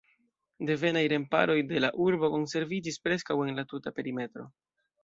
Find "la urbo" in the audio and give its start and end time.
1.87-2.33